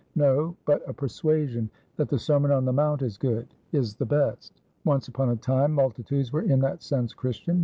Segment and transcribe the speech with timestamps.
[0.15, 4.59] No; but a persuasion that the Sermon on the Mount is goodis the best.
[4.83, 7.59] Once upon a time, multitudes were in that sense Christian.